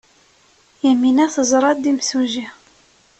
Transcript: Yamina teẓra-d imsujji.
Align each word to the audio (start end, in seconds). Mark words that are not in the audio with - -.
Yamina 0.85 1.25
teẓra-d 1.33 1.83
imsujji. 1.91 2.47